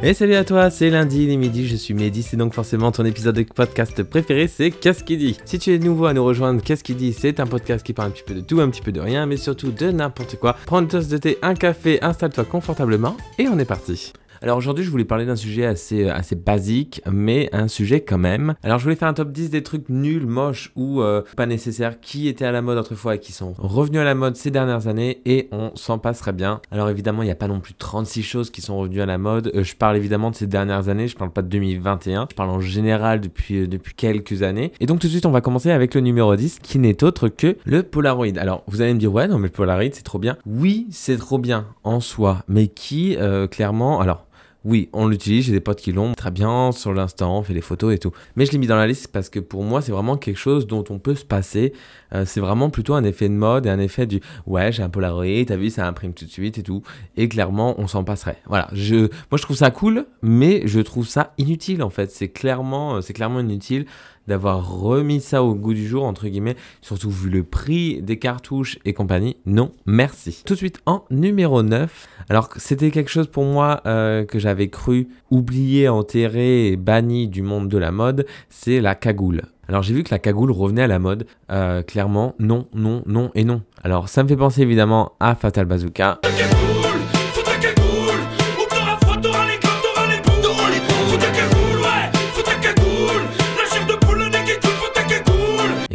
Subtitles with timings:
[0.00, 2.92] Et salut à toi, c'est lundi, il est midi, je suis Mehdi, c'est donc forcément
[2.92, 5.36] ton épisode de podcast préféré, c'est Qu'est-ce qui dit?
[5.44, 7.12] Si tu es nouveau à nous rejoindre, Qu'est-ce qui dit?
[7.12, 9.26] C'est un podcast qui parle un petit peu de tout, un petit peu de rien,
[9.26, 10.54] mais surtout de n'importe quoi.
[10.66, 14.12] Prends une tasse de thé, un café, installe-toi confortablement et on est parti.
[14.40, 18.18] Alors aujourd'hui, je voulais parler d'un sujet assez, euh, assez basique, mais un sujet quand
[18.18, 18.54] même.
[18.62, 22.00] Alors je voulais faire un top 10 des trucs nuls, moches ou euh, pas nécessaires
[22.00, 24.86] qui étaient à la mode autrefois et qui sont revenus à la mode ces dernières
[24.86, 26.60] années et on s'en passerait bien.
[26.70, 29.18] Alors évidemment, il n'y a pas non plus 36 choses qui sont revenues à la
[29.18, 29.50] mode.
[29.54, 32.50] Euh, je parle évidemment de ces dernières années, je parle pas de 2021, je parle
[32.50, 34.72] en général depuis, depuis quelques années.
[34.78, 37.28] Et donc tout de suite, on va commencer avec le numéro 10 qui n'est autre
[37.28, 38.38] que le Polaroid.
[38.38, 40.36] Alors vous allez me dire, ouais, non, mais le Polaroid c'est trop bien.
[40.46, 43.16] Oui, c'est trop bien en soi, mais qui
[43.50, 44.27] clairement, alors
[44.64, 47.60] oui, on l'utilise, j'ai des potes qui l'ont très bien sur l'instant, on fait des
[47.60, 48.10] photos et tout.
[48.34, 50.66] Mais je l'ai mis dans la liste parce que pour moi, c'est vraiment quelque chose
[50.66, 51.72] dont on peut se passer.
[52.12, 54.88] Euh, c'est vraiment plutôt un effet de mode et un effet du ouais, j'ai un
[54.88, 56.82] Polaroid, t'as vu, ça imprime tout de suite et tout.
[57.16, 58.38] Et clairement, on s'en passerait.
[58.46, 62.10] Voilà, je, moi je trouve ça cool, mais je trouve ça inutile en fait.
[62.10, 63.86] C'est clairement, euh, c'est clairement inutile
[64.28, 68.78] d'avoir remis ça au goût du jour, entre guillemets, surtout vu le prix des cartouches
[68.84, 69.36] et compagnie.
[69.46, 70.42] Non, merci.
[70.46, 72.08] Tout de suite en numéro 9.
[72.28, 77.42] Alors, c'était quelque chose pour moi euh, que j'avais cru oublié, enterré et banni du
[77.42, 79.42] monde de la mode, c'est la cagoule.
[79.68, 81.26] Alors j'ai vu que la cagoule revenait à la mode.
[81.50, 83.60] Euh, clairement, non, non, non et non.
[83.82, 86.20] Alors ça me fait penser évidemment à Fatal Bazooka.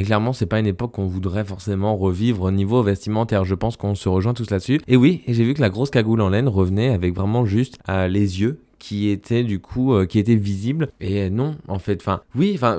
[0.04, 3.46] Et clairement, c'est pas une époque qu'on voudrait forcément revivre au niveau vestimentaire.
[3.46, 4.82] Je pense qu'on se rejoint tous là-dessus.
[4.90, 8.10] Et oui, j'ai vu que la grosse cagoule en laine revenait avec vraiment juste euh,
[8.10, 12.20] les yeux qui était du coup euh, qui était visible et non en fait enfin
[12.36, 12.78] oui enfin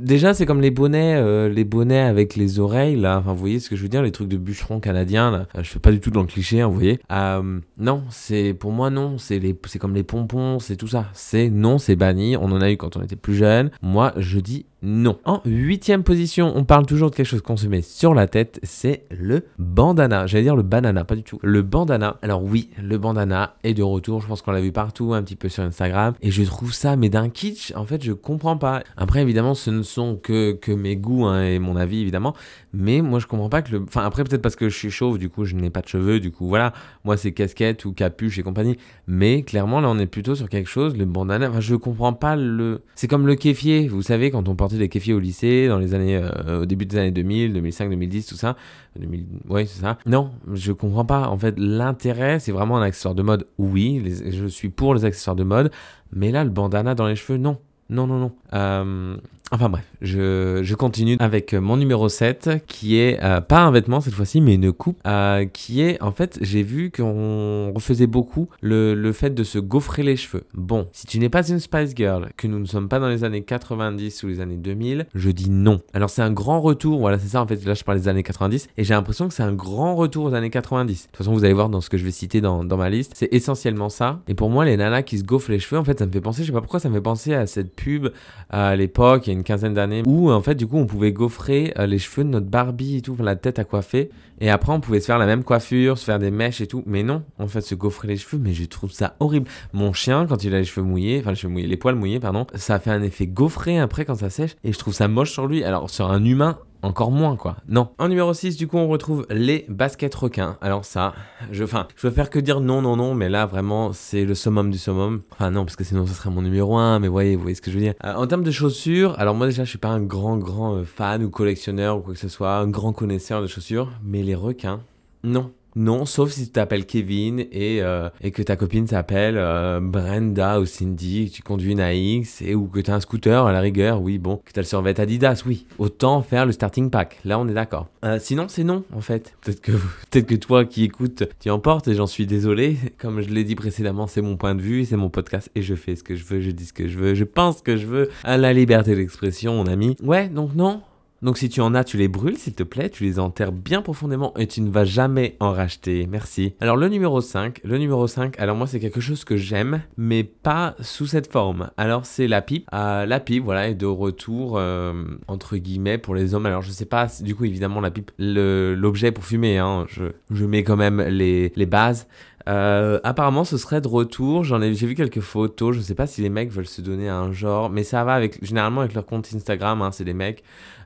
[0.00, 3.18] déjà c'est comme les bonnets euh, les bonnets avec les oreilles là.
[3.20, 4.02] Enfin vous voyez ce que je veux dire?
[4.02, 5.46] Les trucs de bûcheron canadien là.
[5.56, 6.98] Je fais pas du tout dans le cliché hein, vous voyez.
[7.12, 9.16] Euh, non c'est pour moi non.
[9.18, 11.06] C'est les c'est comme les pompons c'est tout ça.
[11.12, 12.36] C'est non c'est banni.
[12.36, 15.18] On en a eu quand on était plus jeune moi je dis non.
[15.24, 18.60] En huitième position, on parle toujours de quelque chose qu'on se met sur la tête,
[18.62, 20.26] c'est le bandana.
[20.26, 21.38] J'allais dire le banana, pas du tout.
[21.42, 22.18] Le bandana.
[22.20, 24.20] Alors oui, le bandana est de retour.
[24.20, 26.12] Je pense qu'on l'a vu partout, un petit peu sur Instagram.
[26.20, 28.82] Et je trouve ça, mais d'un kitsch, en fait, je comprends pas.
[28.98, 32.34] Après, évidemment, ce ne sont que, que mes goûts hein, et mon avis, évidemment.
[32.74, 33.84] Mais moi, je comprends pas que le.
[33.88, 36.20] Enfin, après, peut-être parce que je suis chauve, du coup, je n'ai pas de cheveux,
[36.20, 36.74] du coup, voilà.
[37.06, 38.76] Moi, c'est casquette ou capuche et compagnie.
[39.06, 41.48] Mais clairement, là, on est plutôt sur quelque chose, le bandana.
[41.48, 42.82] Enfin, je comprends pas le.
[42.96, 45.94] C'est comme le kéfier, vous savez, quand on porte des kéfiers au lycée, dans les
[45.94, 48.56] années, euh, au début des années 2000, 2005, 2010, tout ça.
[48.98, 49.98] 2000, ouais, c'est ça.
[50.06, 51.28] Non, je comprends pas.
[51.28, 53.46] En fait, l'intérêt, c'est vraiment un accessoire de mode.
[53.58, 55.70] Oui, je suis pour les accessoires de mode,
[56.12, 57.58] mais là, le bandana dans les cheveux, non.
[57.90, 58.32] Non, non, non.
[58.54, 59.16] Euh,
[59.52, 64.14] Enfin bref, je, continue avec mon numéro 7 qui est euh, pas un vêtement cette
[64.14, 69.12] fois-ci mais une coupe euh, qui est en fait j'ai vu qu'on refaisait beaucoup le,
[69.12, 70.44] fait de se gaufrer les cheveux.
[70.54, 73.22] Bon, si tu n'es pas une Spice Girl, que nous ne sommes pas dans les
[73.22, 75.80] années 90 ou les années 2000, je dis non.
[75.92, 78.22] Alors c'est un grand retour, voilà c'est ça en fait là je parle des années
[78.22, 81.02] 90 et j'ai l'impression que c'est un grand retour aux années 90.
[81.02, 83.12] De toute façon vous allez voir dans ce que je vais citer dans, ma liste,
[83.14, 84.20] c'est essentiellement ça.
[84.26, 86.22] Et pour moi les nanas qui se gaufrent les cheveux en fait ça me fait
[86.22, 88.08] penser, je sais pas pourquoi ça me fait penser à cette pub
[88.48, 92.24] à l'époque, quinzaine d'années, où en fait du coup on pouvait gaufrer euh, les cheveux
[92.24, 94.10] de notre Barbie et tout, la tête à coiffer,
[94.40, 96.82] et après on pouvait se faire la même coiffure, se faire des mèches et tout,
[96.86, 99.48] mais non, en fait se gaufrer les cheveux, mais je trouve ça horrible.
[99.72, 102.78] Mon chien quand il a les cheveux mouillés, enfin les les poils mouillés pardon, ça
[102.80, 105.62] fait un effet gaufré après quand ça sèche, et je trouve ça moche sur lui.
[105.62, 107.56] Alors sur un humain, encore moins quoi.
[107.68, 107.88] Non.
[107.98, 110.56] En numéro 6, du coup, on retrouve les baskets requins.
[110.60, 111.14] Alors ça,
[111.50, 114.34] je, enfin, je veux faire que dire non, non, non, mais là, vraiment, c'est le
[114.34, 115.22] summum du summum.
[115.32, 117.62] Enfin, non, parce que sinon, ce serait mon numéro 1, mais voyez, vous voyez ce
[117.62, 117.94] que je veux dire.
[118.04, 120.84] Euh, en termes de chaussures, alors moi, déjà, je suis pas un grand, grand euh,
[120.84, 124.34] fan ou collectionneur ou quoi que ce soit, un grand connaisseur de chaussures, mais les
[124.34, 124.80] requins,
[125.22, 125.52] non.
[125.76, 130.60] Non, sauf si tu t'appelles Kevin et, euh, et que ta copine s'appelle euh, Brenda
[130.60, 133.52] ou Cindy, que tu conduis une AX et, ou que tu as un scooter à
[133.52, 135.66] la rigueur, oui, bon, que tu as le survêt Adidas, oui.
[135.78, 137.88] Autant faire le starting pack, là on est d'accord.
[138.04, 139.34] Euh, sinon, c'est non, en fait.
[139.42, 139.72] Peut-être que,
[140.10, 142.76] peut que toi qui écoutes, tu emportes et j'en suis désolé.
[142.98, 145.74] Comme je l'ai dit précédemment, c'est mon point de vue, c'est mon podcast et je
[145.74, 147.76] fais ce que je veux, je dis ce que je veux, je pense ce que
[147.76, 148.10] je veux.
[148.22, 149.96] À la liberté d'expression, mon ami.
[150.02, 150.82] Ouais, donc non,
[151.24, 153.80] donc si tu en as, tu les brûles s'il te plaît, tu les enterres bien
[153.80, 156.06] profondément et tu ne vas jamais en racheter.
[156.06, 156.54] Merci.
[156.60, 160.22] Alors le numéro 5, le numéro 5, alors moi c'est quelque chose que j'aime, mais
[160.22, 161.70] pas sous cette forme.
[161.78, 162.68] Alors c'est la pipe.
[162.74, 164.92] Euh, la pipe, voilà, est de retour, euh,
[165.26, 166.44] entre guillemets, pour les hommes.
[166.44, 170.44] Alors je sais pas, du coup évidemment la pipe, l'objet pour fumer, hein, je, je
[170.44, 172.06] mets quand même les, les bases.
[172.46, 174.44] Euh, apparemment, ce serait de retour.
[174.44, 175.74] J'en ai, j'ai vu quelques photos.
[175.76, 178.44] Je sais pas si les mecs veulent se donner un genre, mais ça va avec,
[178.44, 179.80] généralement avec leur compte Instagram.
[179.82, 180.42] Hein, c'est des mecs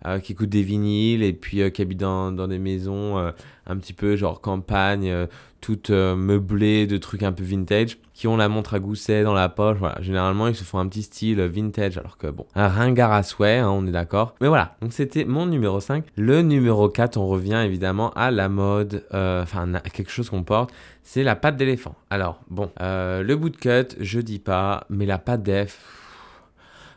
[0.07, 3.33] euh, qui écoutent des vinyles et puis euh, qui habitent dans des maisons
[3.69, 5.27] un petit peu genre campagne, euh,
[5.61, 9.35] toute euh, meublée de trucs un peu vintage, qui ont la montre à gousset dans
[9.35, 9.79] la poche.
[9.79, 13.23] Voilà, généralement ils se font un petit style vintage, alors que bon, un ringard à
[13.23, 14.35] souhait, hein, on est d'accord.
[14.41, 16.05] Mais voilà, donc c'était mon numéro 5.
[16.17, 20.71] Le numéro 4, on revient évidemment à la mode, euh, enfin quelque chose qu'on porte,
[21.03, 21.95] c'est la patte d'éléphant.
[22.11, 25.79] Alors bon, le bootcut, je dis pas, mais la patte d'Ef,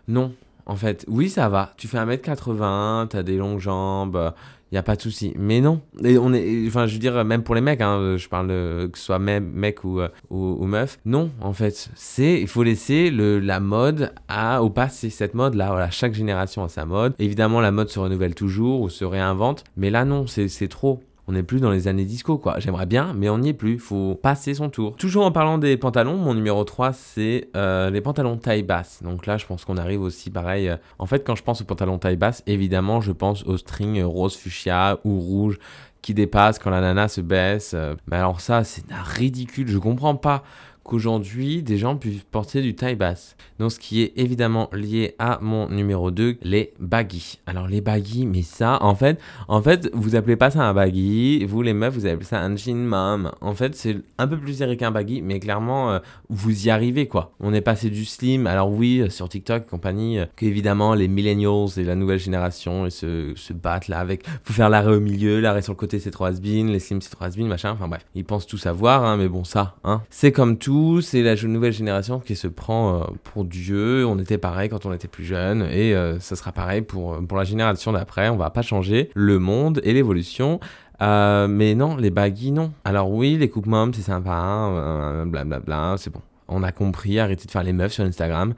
[0.07, 0.33] non.
[0.67, 1.73] En fait, oui, ça va.
[1.77, 4.33] Tu fais 1m80, t'as des longues jambes,
[4.71, 5.33] il n'y a pas de souci.
[5.37, 5.81] Mais non.
[6.03, 8.97] Et on est, enfin, je veux dire, même pour les mecs, hein, je parle que
[8.97, 10.97] ce soit même mec ou, euh, ou, meuf.
[11.05, 15.09] Non, en fait, c'est, il faut laisser le, la mode à, au passé.
[15.09, 17.13] Cette mode-là, voilà, chaque génération a sa mode.
[17.19, 19.65] Évidemment, la mode se renouvelle toujours ou se réinvente.
[19.75, 21.01] Mais là, non, c'est trop.
[21.27, 22.59] On n'est plus dans les années disco, quoi.
[22.59, 23.77] J'aimerais bien, mais on n'y est plus.
[23.77, 24.95] Faut passer son tour.
[24.95, 29.01] Toujours en parlant des pantalons, mon numéro 3, c'est euh, les pantalons taille basse.
[29.03, 30.69] Donc là, je pense qu'on arrive aussi pareil.
[30.69, 34.03] Euh, en fait, quand je pense aux pantalons taille basse, évidemment, je pense aux strings
[34.03, 35.59] rose fuchsia ou rouge
[36.01, 37.73] qui dépassent quand la nana se baisse.
[37.75, 37.95] Euh.
[38.09, 39.67] Mais alors ça, c'est ridicule.
[39.67, 40.43] Je comprends pas
[40.83, 43.35] qu'aujourd'hui des gens puissent porter du taille basse.
[43.59, 47.39] Donc ce qui est évidemment lié à mon numéro 2, les baggy.
[47.45, 51.45] Alors les baggy, mais ça, en fait, en fait, vous appelez pas ça un baggy,
[51.45, 53.31] vous les meufs, vous appelez ça un jean mom.
[53.41, 55.99] En fait, c'est un peu plus serré qu'un baggy, mais clairement, euh,
[56.29, 57.33] vous y arrivez quoi.
[57.39, 61.07] On est passé du slim, alors oui, euh, sur TikTok et compagnie, euh, qu'évidemment les
[61.07, 64.99] millennials et la nouvelle génération ils se, se battent là avec, faut faire l'arrêt au
[64.99, 67.87] milieu, l'arrêt sur le côté c'est trop has les slim c'est trop has machin, enfin
[67.87, 70.70] bref, ils pensent tout savoir, hein, mais bon ça, hein, c'est comme tout
[71.01, 74.05] c'est la nouvelle génération qui se prend euh, pour Dieu.
[74.05, 77.37] On était pareil quand on était plus jeune et euh, ce sera pareil pour, pour
[77.37, 78.29] la génération d'après.
[78.29, 80.59] On va pas changer le monde et l'évolution.
[81.01, 82.71] Euh, mais non, les baggy, non.
[82.85, 86.21] Alors oui, les coupes mom, c'est sympa, blablabla, c'est bon.
[86.47, 88.53] On a compris, arrêtez de faire les meufs sur Instagram.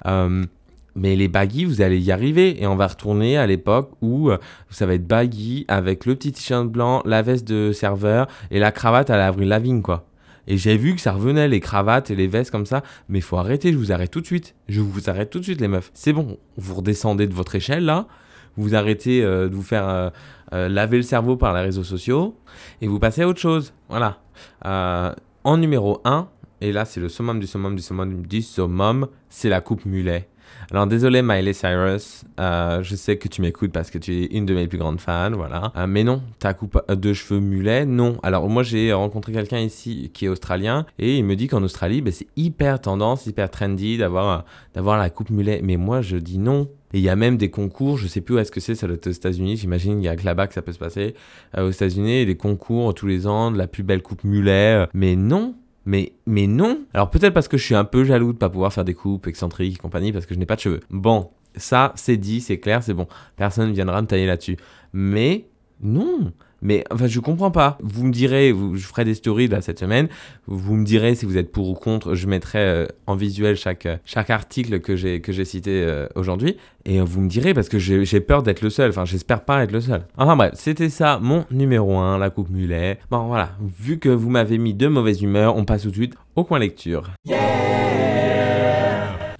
[0.95, 2.61] mais les baggy, vous allez y arriver.
[2.61, 4.29] Et on va retourner à l'époque où
[4.69, 8.71] ça va être baggy avec le petit t-shirt blanc, la veste de serveur et la
[8.71, 10.05] cravate à la Avril Lavigne, quoi.
[10.47, 12.83] Et j'ai vu que ça revenait, les cravates et les vestes comme ça.
[13.09, 14.55] Mais faut arrêter, je vous arrête tout de suite.
[14.67, 15.91] Je vous arrête tout de suite, les meufs.
[15.93, 18.07] C'est bon, vous redescendez de votre échelle là.
[18.55, 20.09] Vous arrêtez euh, de vous faire euh,
[20.53, 22.37] euh, laver le cerveau par les réseaux sociaux.
[22.81, 23.73] Et vous passez à autre chose.
[23.89, 24.19] Voilà.
[24.63, 26.27] en numéro 1,
[26.61, 30.27] et là c'est le summum du summum du summum du summum, c'est la coupe mulet.
[30.71, 34.45] Alors désolé Miley Cyrus, euh, je sais que tu m'écoutes parce que tu es une
[34.45, 35.71] de mes plus grandes fans, voilà.
[35.75, 38.17] Euh, mais non, ta coupe de cheveux mulet, non.
[38.23, 42.01] Alors moi j'ai rencontré quelqu'un ici qui est australien et il me dit qu'en Australie,
[42.01, 45.61] ben, c'est hyper tendance, hyper trendy d'avoir d'avoir la coupe mulet.
[45.63, 46.69] Mais moi je dis non.
[46.93, 48.85] Et il y a même des concours, je sais plus où est-ce que c'est, ça
[48.85, 51.15] doit être aux États-Unis, j'imagine qu'il y a que là-bas que ça peut se passer.
[51.57, 54.85] Euh, aux États-Unis, des concours tous les ans de la plus belle coupe mulet.
[54.93, 55.55] Mais non,
[55.85, 56.79] mais, mais non.
[56.93, 59.27] Alors peut-être parce que je suis un peu jaloux de pas pouvoir faire des coupes
[59.27, 60.79] excentriques et compagnie parce que je n'ai pas de cheveux.
[60.89, 63.07] Bon, ça c'est dit, c'est clair, c'est bon.
[63.35, 64.57] Personne ne viendra me tailler là-dessus.
[64.93, 65.47] Mais
[65.81, 66.31] non.
[66.63, 67.77] Mais enfin, je comprends pas.
[67.83, 70.07] Vous me direz, je ferai des stories là cette semaine.
[70.47, 72.15] Vous me direz si vous êtes pour ou contre.
[72.15, 76.07] Je mettrai euh, en visuel chaque, euh, chaque article que j'ai que j'ai cité euh,
[76.15, 76.57] aujourd'hui.
[76.85, 78.89] Et vous me direz parce que j'ai peur d'être le seul.
[78.89, 80.05] Enfin, j'espère pas être le seul.
[80.17, 82.97] Enfin bref, c'était ça mon numéro 1, la coupe mulet.
[83.11, 86.15] Bon voilà, vu que vous m'avez mis de mauvaise humeur, on passe tout de suite
[86.35, 87.11] au coin lecture.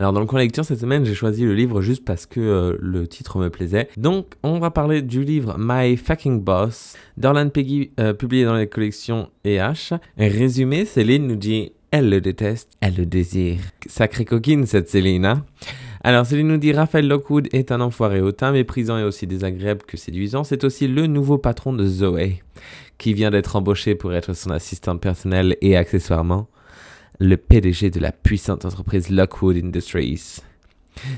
[0.04, 2.78] Alors dans le coin lecture cette semaine, j'ai choisi le livre juste parce que euh,
[2.82, 3.88] le titre me plaisait.
[3.96, 8.68] Donc on va parler du livre My Fucking Boss d'Orlan Peggy, euh, publié dans les
[8.68, 9.96] collections EH.
[10.18, 13.62] Résumé, Céline nous dit elle le déteste, elle le désire.
[13.86, 15.46] Sacrée coquine cette Céline, hein
[16.06, 19.96] alors, Céline nous dit Raphaël Lockwood est un enfoiré autant méprisant et aussi désagréable que
[19.96, 20.44] séduisant.
[20.44, 22.44] C'est aussi le nouveau patron de Zoé,
[22.98, 26.50] qui vient d'être embauché pour être son assistante personnelle et accessoirement
[27.20, 30.42] le PDG de la puissante entreprise Lockwood Industries.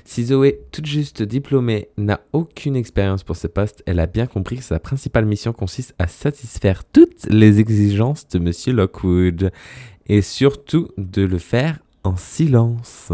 [0.03, 4.57] Si Zoé, toute juste diplômée, n'a aucune expérience pour ce poste, elle a bien compris
[4.57, 9.51] que sa principale mission consiste à satisfaire toutes les exigences de Monsieur Lockwood
[10.07, 13.11] et surtout de le faire en silence.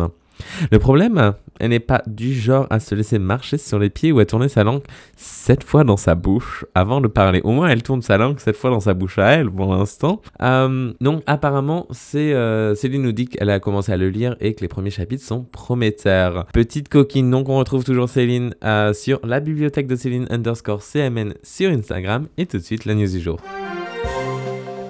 [0.72, 4.20] Le problème, elle n'est pas du genre à se laisser marcher sur les pieds ou
[4.20, 4.82] à tourner sa langue
[5.16, 7.42] sept fois dans sa bouche avant de parler.
[7.44, 10.22] Au moins, elle tourne sa langue sept fois dans sa bouche à elle pour l'instant.
[10.42, 14.68] Euh, donc, apparemment, Céline nous dit qu'elle a commencé à le lire et que les
[14.68, 16.48] premiers chapitres sont prometteurs.
[16.54, 21.36] Petite coquine, donc on retrouve toujours Céline euh, sur la bibliothèque de Céline underscore CMN
[21.44, 23.40] sur Instagram et tout de suite la news du jour.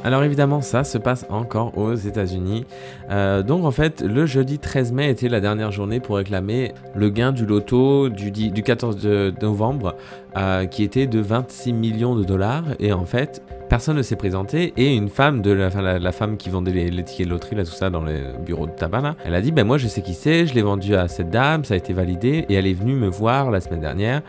[0.03, 2.65] Alors évidemment, ça se passe encore aux États-Unis.
[3.11, 7.09] Euh, donc en fait, le jeudi 13 mai était la dernière journée pour réclamer le
[7.09, 9.95] gain du loto du, du 14 de novembre,
[10.37, 12.63] euh, qui était de 26 millions de dollars.
[12.79, 14.73] Et en fait, personne ne s'est présenté.
[14.75, 18.03] Et une femme la, femme qui vendait les, tickets de loterie, là, tout ça, dans
[18.03, 20.63] les bureaux de tabac, elle a dit Ben moi, je sais qui c'est, je l'ai
[20.63, 22.45] vendu à cette dame, ça a été validé.
[22.49, 24.23] Et elle est venue me voir la semaine dernière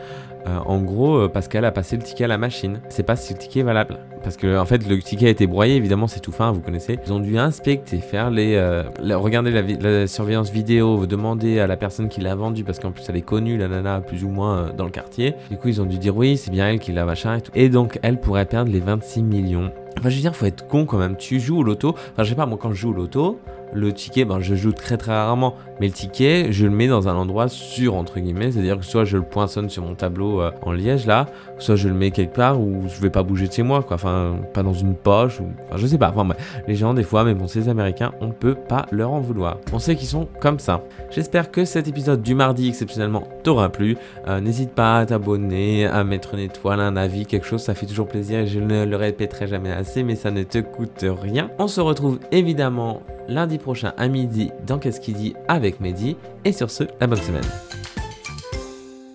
[0.47, 2.81] euh, en gros, euh, qu'elle a passé le ticket à la machine.
[2.89, 3.99] C'est pas si le ticket est valable.
[4.23, 6.99] Parce que en fait, le ticket a été broyé, évidemment, c'est tout fin, vous connaissez.
[7.05, 8.85] Ils ont dû inspecter, faire les, euh,
[9.17, 13.17] regarder la, surveillance vidéo, demander à la personne qui l'a vendu, parce qu'en plus elle
[13.17, 15.35] est connue, la nana, plus ou moins dans le quartier.
[15.51, 17.53] Du coup, ils ont dû dire oui, c'est bien elle qui l'a machin et tout.
[17.55, 19.73] Et donc, elle pourrait perdre les 26 millions.
[19.99, 21.17] Enfin, je veux dire, faut être con quand même.
[21.17, 21.91] Tu joues au loto.
[21.91, 23.39] Enfin, je sais pas, moi, quand je joue au loto,
[23.73, 27.09] le ticket, ben, je joue très très rarement, mais le ticket, je le mets dans
[27.09, 30.51] un endroit sûr, entre guillemets, c'est-à-dire que soit je le poinçonne sur mon tableau euh,
[30.63, 31.27] en liège là,
[31.59, 33.95] soit je le mets quelque part où je vais pas bouger de chez moi, quoi,
[33.95, 36.35] enfin, pas dans une poche, enfin, je sais pas, enfin,
[36.69, 39.59] les gens des fois, mais bon, ces Américains, on peut pas leur en vouloir.
[39.73, 40.83] On sait qu'ils sont comme ça.
[41.11, 43.97] J'espère que cet épisode du mardi exceptionnellement t'aura plu.
[44.29, 47.87] Euh, n'hésite pas à t'abonner, à mettre une étoile, un avis, quelque chose, ça fait
[47.87, 49.73] toujours plaisir et je ne le répéterai jamais
[50.05, 51.51] mais ça ne te coûte rien.
[51.59, 56.17] On se retrouve évidemment lundi prochain à midi dans Qu'est-ce qu'il dit avec Mehdi.
[56.45, 57.45] Et sur ce, la bonne semaine.